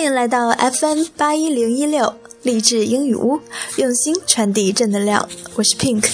[0.00, 3.38] 欢迎来到 FM 八一零一六励志英语屋，
[3.76, 5.28] 用心传递正能量。
[5.56, 6.06] 我是 Pink。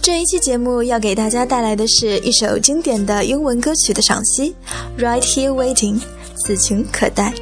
[0.00, 4.56] 这一期节目要给大家带来的是一首经典的英文歌曲的赏析，
[4.98, 6.00] 《Right Here Waiting》，
[6.36, 7.34] 此情可待。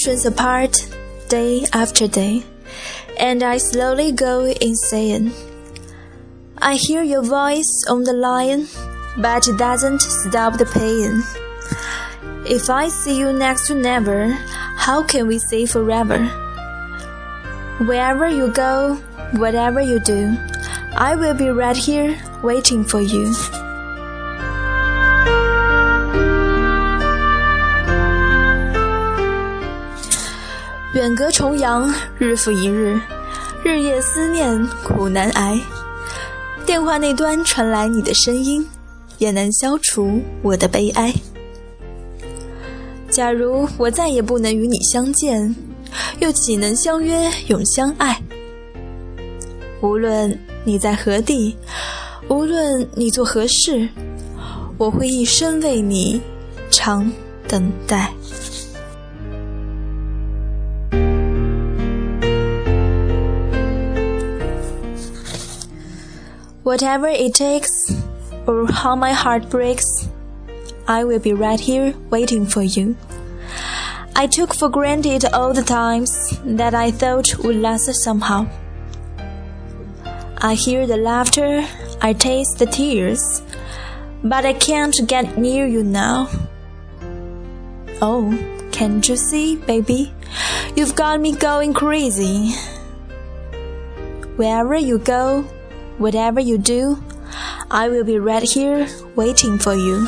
[0.00, 0.88] Oceans apart,
[1.28, 2.42] day after day,
[3.18, 5.30] and I slowly go insane.
[6.56, 8.66] I hear your voice on the line,
[9.18, 11.22] but it doesn't stop the pain.
[12.46, 14.28] If I see you next to never,
[14.80, 16.24] how can we say forever?
[17.84, 18.94] Wherever you go,
[19.36, 20.34] whatever you do,
[20.96, 23.34] I will be right here waiting for you.
[31.10, 32.96] 远隔重洋，日复一日，
[33.64, 35.60] 日夜思念，苦难挨。
[36.64, 38.64] 电话那端传来你的声音，
[39.18, 41.12] 也难消除我的悲哀。
[43.10, 45.52] 假如我再也不能与你相见，
[46.20, 48.16] 又岂能相约永相爱？
[49.80, 51.56] 无论你在何地，
[52.28, 53.88] 无论你做何事，
[54.78, 56.20] 我会一生为你
[56.70, 57.10] 长
[57.48, 58.12] 等待。
[66.62, 67.70] Whatever it takes,
[68.46, 70.08] or how my heart breaks,
[70.86, 72.96] I will be right here waiting for you.
[74.14, 76.10] I took for granted all the times
[76.44, 78.46] that I thought would last somehow.
[80.36, 81.66] I hear the laughter,
[82.02, 83.40] I taste the tears,
[84.22, 86.28] but I can't get near you now.
[88.02, 88.36] Oh,
[88.70, 90.12] can't you see, baby?
[90.76, 92.52] You've got me going crazy.
[94.36, 95.46] Wherever you go,
[96.00, 96.96] Whatever you do,
[97.70, 100.06] I will be right here waiting for you.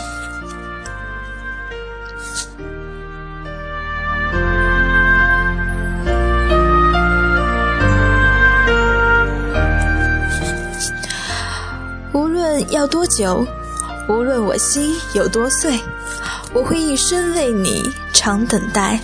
[12.15, 13.47] 无论要多久，
[14.09, 15.79] 无论我心有多碎，
[16.55, 18.99] 我会一生为你常等待，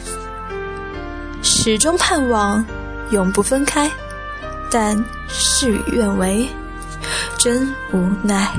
[1.43, 2.65] 始终盼望
[3.11, 3.91] 永不分开，
[4.71, 4.97] 但
[5.29, 6.49] 事与愿违。
[7.39, 8.53] 真无奈。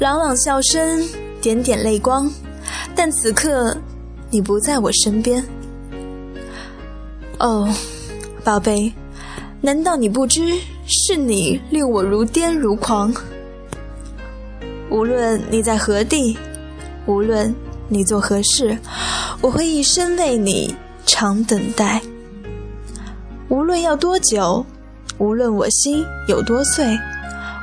[0.00, 1.08] 朗朗笑声，
[1.40, 2.28] 点点泪光，
[2.96, 3.76] 但此刻
[4.30, 5.42] 你不在我身边。
[7.38, 7.72] 哦，
[8.42, 8.92] 宝贝，
[9.60, 13.14] 难道你不知是你令我如癫如狂？
[14.90, 16.36] 无论你在何地，
[17.06, 17.54] 无论
[17.88, 18.76] 你做何事，
[19.40, 20.74] 我会一生为你
[21.06, 22.02] 长等待。
[23.50, 24.64] 无论要多久，
[25.18, 26.96] 无论我心有多碎，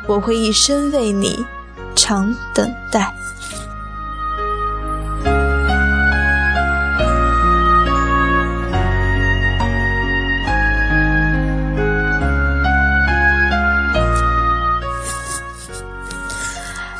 [0.05, 1.45] 我会一生为你
[1.95, 3.13] 长等待。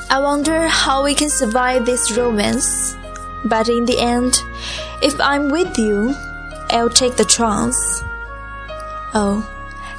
[0.09, 2.95] I wonder how we can survive this romance,
[3.49, 4.41] but in the end,
[5.01, 6.15] if I'm with you,
[6.69, 7.75] I'll take the chance.
[9.19, 9.41] Oh,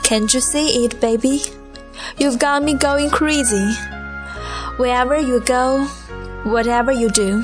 [0.04, 1.40] can't you see it, baby?
[2.18, 3.74] You've got me going crazy.
[4.76, 5.86] Wherever you go,
[6.44, 7.42] whatever you do,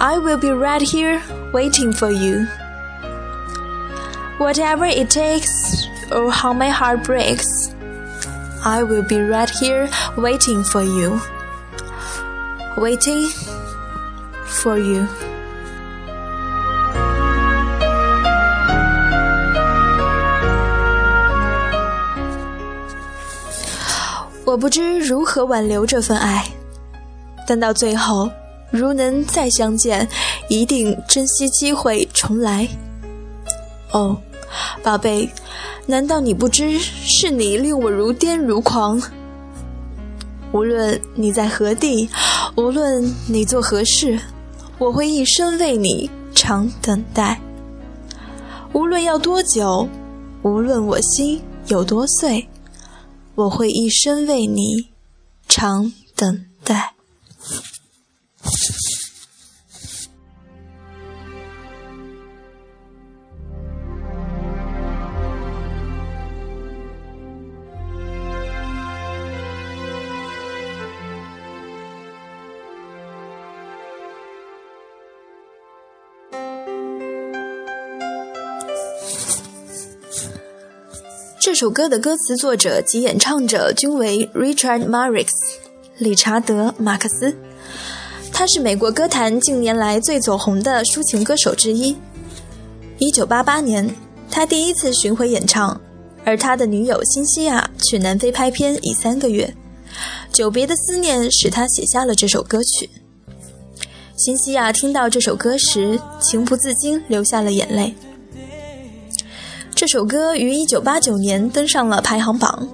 [0.00, 2.46] I will be right here waiting for you.
[4.38, 7.72] Whatever it takes, or how my heart breaks,
[8.64, 11.20] I will be right here waiting for you.
[12.76, 13.28] Waiting
[14.44, 15.06] for you.
[24.44, 26.44] 我不知如何挽留这份爱，
[27.46, 28.30] 但到最后，
[28.70, 30.08] 如能再相见，
[30.48, 32.66] 一定珍惜机会重来。
[33.92, 34.16] 哦，
[34.82, 35.28] 宝贝，
[35.86, 39.00] 难道你不知是你令我如癫如狂？
[40.52, 42.08] 无论你在何地，
[42.56, 44.18] 无论你做何事，
[44.78, 47.40] 我会一生为你长等待。
[48.72, 49.88] 无论要多久，
[50.42, 52.48] 无论我心有多碎。
[53.40, 54.88] 我会一生为你
[55.48, 56.99] 长等待。
[81.40, 85.28] 这首歌的歌词作者及演唱者均为 Richard Marx，
[85.96, 87.34] 理查德·马克思。
[88.30, 91.96] 他是美国歌坛近年来最走红的抒情歌手之一。
[92.98, 93.96] 1988年，
[94.30, 95.80] 他第一次巡回演唱，
[96.26, 99.54] 而他的女友辛西娅去南非拍片已三个月，
[100.30, 102.90] 久别的思念使他写下了这首歌曲。
[104.18, 107.94] 辛西娅听到这首歌时，情不自禁流下了眼泪。
[109.80, 112.68] 这首歌于1989年登上了排行榜，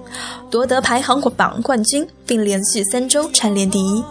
[0.51, 4.03] 夺得排行榜冠军，并连续三周蝉联第一。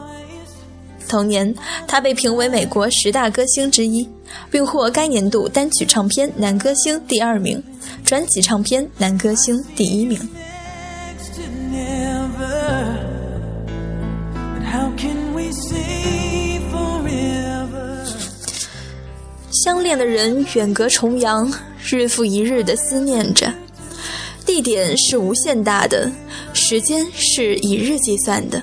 [1.07, 1.55] 同年，
[1.87, 4.09] 他被评为美国十大歌星之一，
[4.51, 7.63] 并获该年度单曲唱片男歌星第二名，
[8.03, 10.19] 专辑唱片男歌星第一名。
[19.65, 21.53] 相恋的人远隔重洋，
[21.91, 23.53] 日复一日的思念着。
[24.45, 26.11] 地点是无限大的，
[26.53, 28.63] 时间是以日计算的。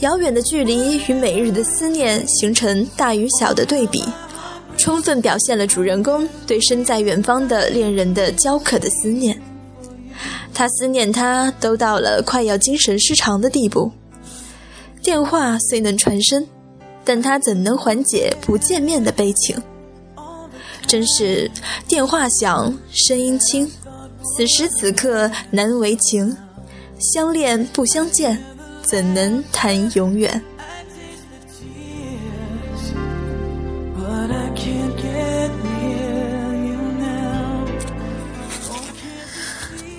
[0.00, 4.02] 遥远的距离与每日的思念形成大与小的对比，
[4.76, 9.40] 充分表现了主人公对身在远方的恋人的焦渴的思念。
[10.52, 13.90] 他思念他都到了快要精神失常的地步。
[15.02, 16.46] 电话虽能传声，
[17.02, 19.56] 但他怎能缓解不见面的悲情？
[20.90, 21.48] 真是
[21.86, 23.64] 电话响，声音轻，
[24.24, 26.36] 此时此刻难为情。
[26.98, 28.36] 相恋不相见，
[28.82, 30.42] 怎能谈永远？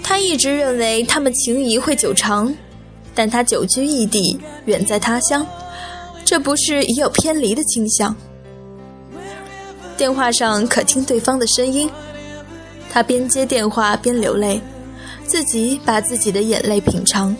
[0.04, 2.54] 他一直认为他们情谊会久长，
[3.16, 5.48] 但他久居异地，远在他乡，
[6.26, 8.14] 这不是已有偏离的倾向？
[10.02, 11.88] 电话上可听对方的声音，
[12.90, 14.60] 他边接电话边流泪，
[15.28, 17.38] 自己把自己的眼泪品尝。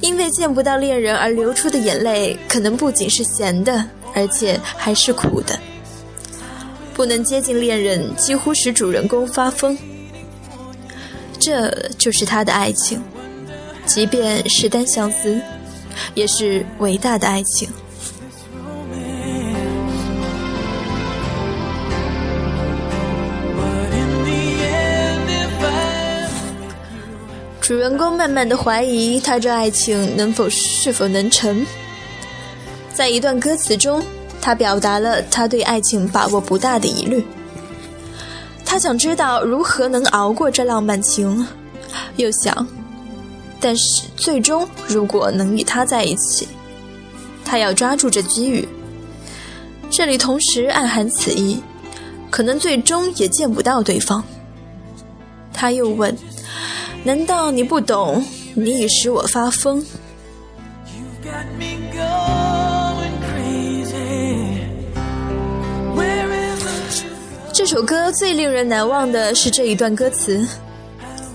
[0.00, 5.58] 因为见不到恋人而流出的眼泪，可能不仅是咸的，而且还是苦的。
[6.94, 9.76] 不能接近恋人，几乎使主人公发疯。
[11.40, 11.68] 这
[11.98, 13.02] 就是他的爱情，
[13.86, 15.40] 即便是单相思，
[16.14, 17.68] 也是伟大的爱情。
[27.70, 31.64] 主人公慢慢的怀疑他这爱情能否是否能成。
[32.92, 34.02] 在一段歌词中，
[34.40, 37.24] 他表达了他对爱情把握不大的疑虑。
[38.64, 41.46] 他想知道如何能熬过这浪漫情，
[42.16, 42.66] 又想，
[43.60, 46.48] 但是最终如果能与他在一起，
[47.44, 48.68] 他要抓住这机遇。
[49.88, 51.62] 这里同时暗含此意，
[52.32, 54.24] 可能最终也见不到对方。
[55.52, 56.12] 他又问。
[57.03, 58.23] 难道你不懂？
[58.55, 59.83] 你已使我发疯。
[67.51, 70.47] 这首歌最令人难忘的是这一段歌词：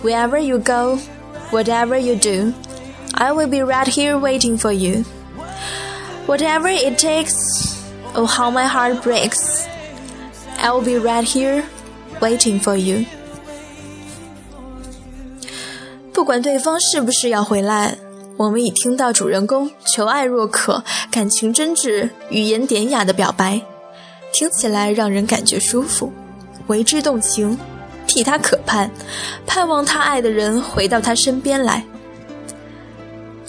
[0.03, 0.99] Wherever you go,
[1.51, 2.53] whatever you do,
[3.13, 5.05] I will be right here waiting for you.
[6.27, 7.75] Whatever it takes,
[8.15, 9.67] oh how my heart breaks,
[10.59, 11.65] I will be right here
[12.21, 13.05] waiting for you.
[16.26, 17.96] 不管对方是不是要回来，
[18.36, 23.62] 我们已听到主人公求爱若渴、感情真挚、语言典雅的表白，
[24.34, 26.12] 听起来让人感觉舒服，
[26.66, 27.56] 为之动情，
[28.08, 28.90] 替他可盼，
[29.46, 31.86] 盼望他爱的人回到他身边来。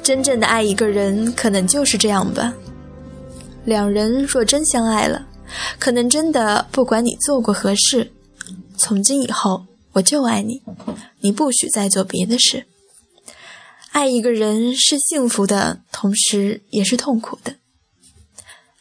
[0.03, 2.53] 真正的爱一个人，可能就是这样吧。
[3.65, 5.27] 两人若真相爱了，
[5.79, 8.13] 可能真的不管你做过何事，
[8.77, 9.65] 从今以后。
[9.93, 10.61] 我就爱你，
[11.27, 12.69] 你不许再做别的事。
[13.91, 17.57] 爱一个人是幸福的，同时也是痛苦的。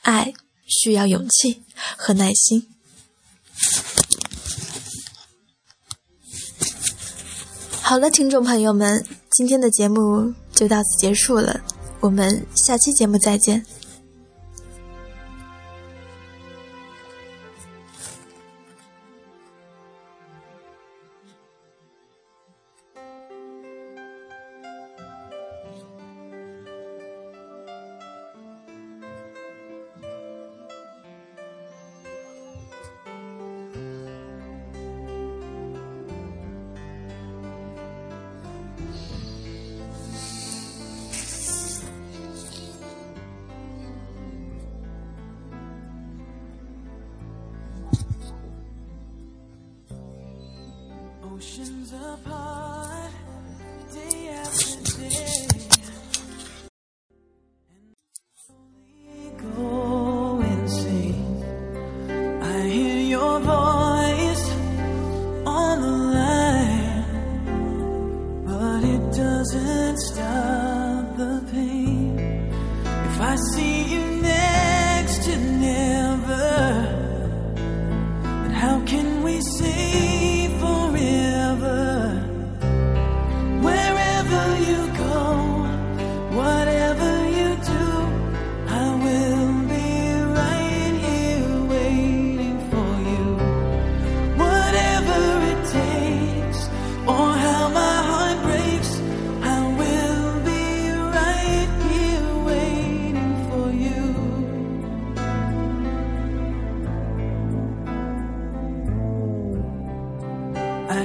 [0.03, 0.31] 爱
[0.67, 1.63] 需要勇气
[1.97, 2.67] 和耐心。
[7.81, 11.61] 好了，听众朋友们，今天的节目就到此结束了，
[12.01, 13.65] 我们下期节目再见。
[51.57, 52.64] oceans apart.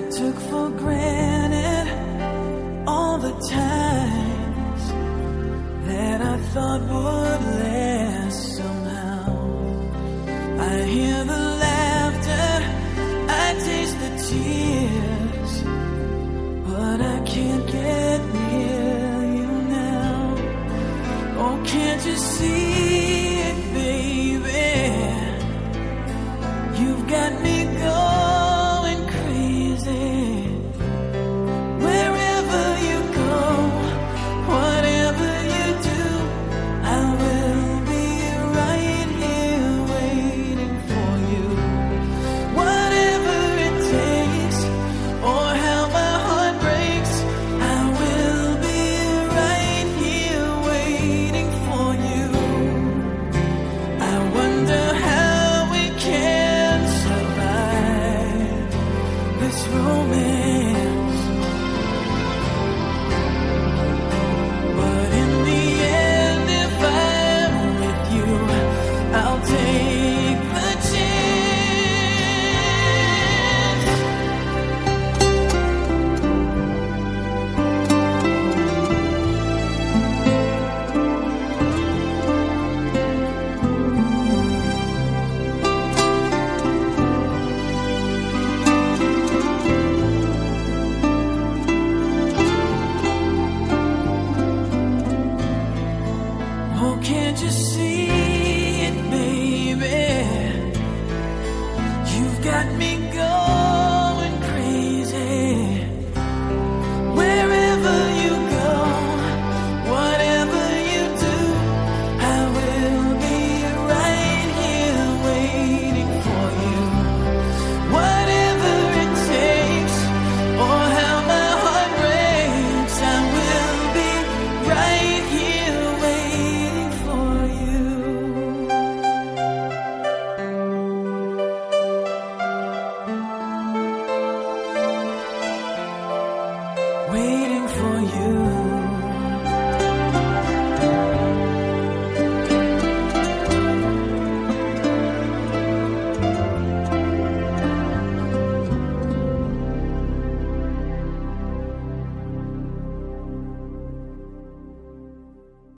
[0.00, 1.86] I took for granted
[2.88, 4.82] all the times
[5.88, 9.26] that I thought would last somehow.
[10.58, 12.50] I hear the laughter,
[13.44, 15.52] I taste the tears,
[16.66, 20.34] but I can't get near you now.
[21.42, 24.72] Oh, can't you see it, baby?
[26.80, 27.59] You've got me.